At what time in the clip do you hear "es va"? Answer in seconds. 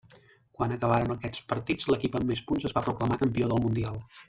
2.71-2.85